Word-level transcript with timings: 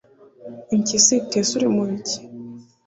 impyisi, 0.75 1.13
iti" 1.21 1.37
ese 1.41 1.51
uri 1.57 1.67
mu 1.75 1.83
biki?" 1.89 2.17